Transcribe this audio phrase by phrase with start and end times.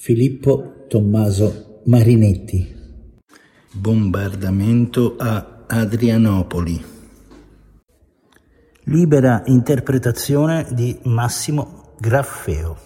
[0.00, 2.72] Filippo Tommaso Marinetti.
[3.72, 6.80] Bombardamento a Adrianopoli.
[8.84, 12.78] Libera interpretazione di Massimo Graffeo.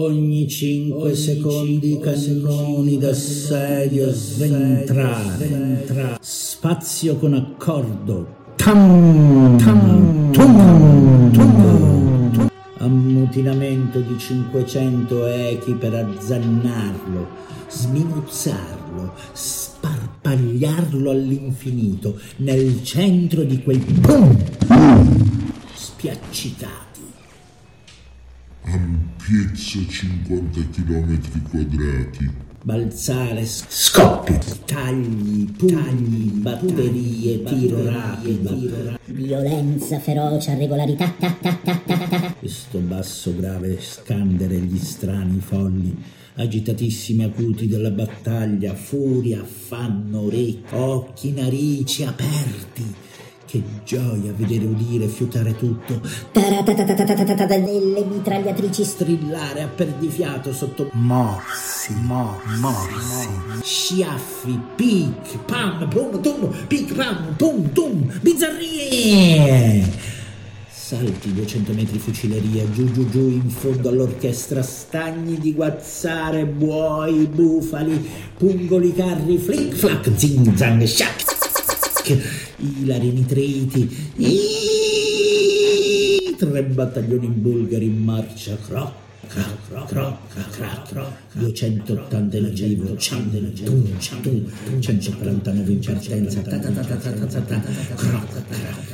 [0.00, 5.88] Ogni cinque secondi cannoni d'assedio sventrare,
[6.20, 17.26] spazio con accordo, tam, tam, tum, tum, ammutinamento di 500 echi per azzannarlo,
[17.68, 24.44] sminuzzarlo, sparpagliarlo all'infinito nel centro di quei boom.
[25.74, 26.87] Spiaccicati
[28.72, 31.18] ampiezza 50 km
[31.50, 32.30] quadrati.
[32.62, 38.98] Balzare, scoppi, tagli, pugni, batterie, tiro rapido.
[39.06, 41.08] Violenza, ferocia, regolarità.
[41.18, 42.34] Ta, ta, ta, ta, ta.
[42.38, 45.96] Questo basso grave scandere gli strani folli,
[46.34, 53.06] agitatissimi acuti della battaglia, furia, affanno, orecchi, occhi, narici aperti
[53.88, 55.98] gioia vedere udire fiutare tutto.
[56.32, 63.28] Delle mitragliatrici strillare a perdifiato sotto morsi, morsi, morsi.
[63.62, 70.16] Sciaffi, pic, pam, pum, tum, pic, pam, pum, tum, bizzarrie.
[70.68, 78.06] Salti 200 metri fucileria, giù giù giù in fondo all'orchestra, stagni di guazzare, buoi, bufali,
[78.36, 81.37] pungoli, carri, flick flack, zing zang, shack
[82.08, 83.84] Zack, Ilari nitriti,
[86.38, 90.16] tre battaglioni bulgari in marcia croc crac, crac,
[90.50, 96.74] crac, crac, 280 in arrivo, 149 in partenza, crac, crac,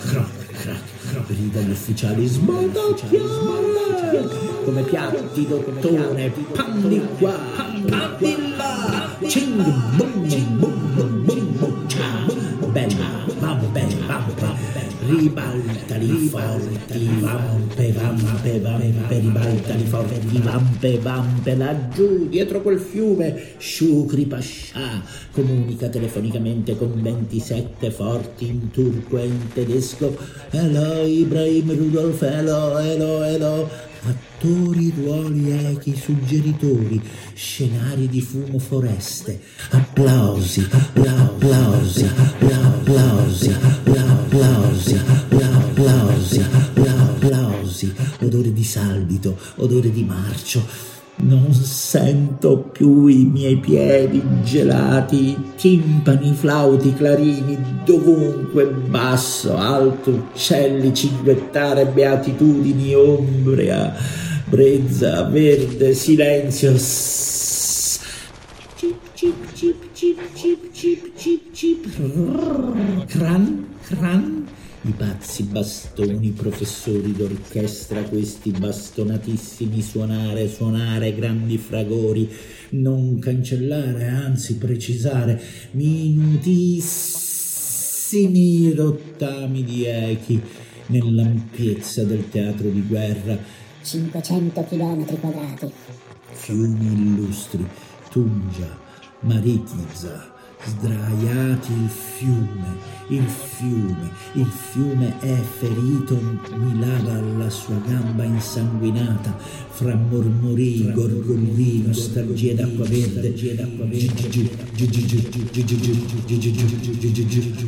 [0.00, 0.80] crac, crac,
[1.26, 4.28] grida gli ufficiali, sbadocchiare,
[4.64, 7.38] come piatti d'ottone, panni qua,
[7.86, 9.62] panni là, cing,
[9.96, 11.46] bum, bum, bum, bum, bum,
[12.72, 13.29] bella,
[15.10, 25.02] ribaltali forti, vampe, vampe, vampe, ribaltali forti, vampe, vampe, laggiù, dietro quel fiume, Shukri Pasha
[25.32, 30.16] comunica telefonicamente con 27 forti in turco e in tedesco,
[30.50, 33.68] Elo Ibrahim Rudolf, elo, elo, elo,
[34.02, 37.00] attori, ruoli, echi, suggeritori,
[37.34, 39.40] scenari di fumo foreste,
[39.70, 45.00] applausi, applausi, applausi, applausi,
[45.38, 46.40] applausi,
[46.84, 50.98] applausi, odore di salvito, odore di marcio.
[51.22, 61.84] Non sento più i miei piedi gelati, timpani, flauti, clarini, dovunque, basso, alto, uccelli, cinguettare,
[61.86, 63.94] beatitudini, ombria,
[64.46, 66.72] brezza, verde, silenzio.
[68.76, 71.86] Cip, cip, cip, cip, cip, cip, cip, cip.
[73.08, 74.48] Cran, cran
[74.82, 82.26] i pazzi bastoni, professori d'orchestra, questi bastonatissimi suonare, suonare grandi fragori,
[82.70, 85.38] non cancellare, anzi precisare,
[85.72, 90.40] minutissimi rottami di echi
[90.86, 93.36] nell'ampiezza del teatro di guerra.
[93.82, 95.70] 500 chilometri quadrati.
[96.32, 97.68] Fiumi illustri,
[98.08, 98.78] Tungia,
[99.20, 102.76] Maritizza, sdraiati il fiume,
[103.08, 106.20] il fiume, il fiume è ferito,
[106.54, 109.34] mi lava la sua gamba insanguinata,
[109.70, 113.34] fra mormorii, gorgoglii, nostalgie d'acqua verde,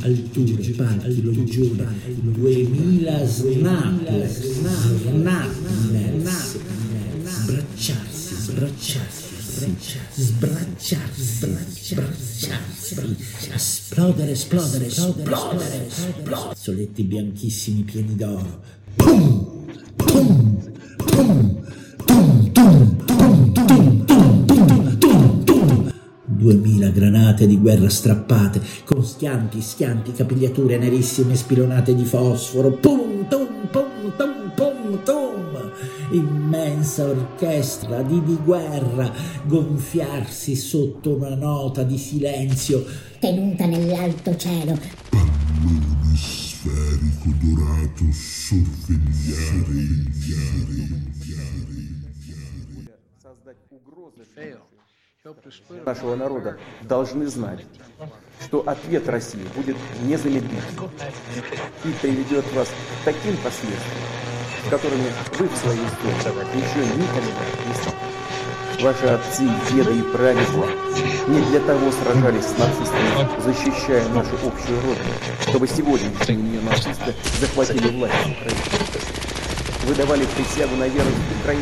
[0.03, 5.51] alture, palchi, loggiura, duemila snap, snap,
[7.25, 9.32] sbracciarsi,
[9.63, 11.23] sbracciarsi sbracciarsi,
[11.95, 13.17] sbracciarsi,
[13.53, 18.63] esplodere, esplodere, esplodere, esplodere, soletti bianchissimi pieni d'oro.
[18.97, 19.52] Pum,
[27.63, 32.73] guerra strappate, con schianti, schianti, capigliature nerissime spilonate di fosforo.
[32.73, 35.73] Pum, tum, pum, tum, pum, tum.
[36.11, 39.11] Immensa orchestra di, di guerra
[39.45, 42.85] gonfiarsi sotto una nota di silenzio
[43.19, 44.79] tenuta nell'alto cielo.
[45.09, 50.11] Pallone sferico dorato sorvegliare, sorvegliare,
[51.23, 51.63] sorvegliare.
[55.87, 57.61] Нашего народа должны знать,
[58.45, 60.91] что ответ России будет незамедлительным
[61.85, 63.79] и приведет вас к таким последствиям,
[64.67, 68.83] с которыми вы в своей истории еще никогда не столкнулись.
[68.83, 70.67] Ваши отцы, деды и прадеды
[71.29, 75.15] не для того сражались с нацистами, защищая нашу общую родину,
[75.47, 78.61] чтобы сегодняшние нацисты захватили власть в Украине.
[79.85, 81.61] Вы давали присягу на верность украинскому